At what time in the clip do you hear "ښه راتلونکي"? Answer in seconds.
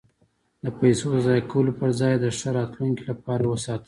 2.37-3.03